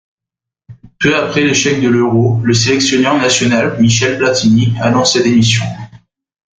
Peu 0.99 1.15
après 1.15 1.43
l'échec 1.43 1.79
de 1.79 1.87
l'Euro, 1.87 2.39
le 2.43 2.55
sélectionneur 2.55 3.17
national 3.19 3.79
Michel 3.79 4.17
Platini 4.17 4.73
annonce 4.81 5.13
sa 5.13 5.21
démission. 5.21 5.63